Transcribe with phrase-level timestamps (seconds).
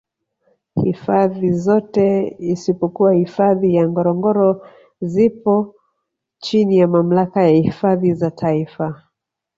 [0.83, 4.67] hifadhi zote isipokuwa hifadhi ya ngorongoro
[5.01, 5.75] zipo
[6.39, 9.03] chini ya Mamlaka ya hifadhi za taifa